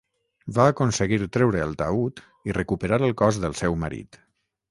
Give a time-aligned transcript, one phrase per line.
[0.53, 4.19] Va aconseguir treure el taüt i recuperar el cos del seu marit.